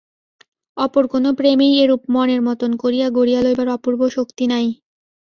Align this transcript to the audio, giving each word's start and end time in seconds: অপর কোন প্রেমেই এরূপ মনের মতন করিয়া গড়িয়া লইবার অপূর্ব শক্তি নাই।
অপর 0.77 1.03
কোন 1.07 1.25
প্রেমেই 1.39 1.73
এরূপ 1.83 2.01
মনের 2.15 2.41
মতন 2.47 2.71
করিয়া 2.81 3.07
গড়িয়া 3.09 3.41
লইবার 3.41 3.67
অপূর্ব 3.75 4.01
শক্তি 4.15 4.45
নাই। 4.51 4.65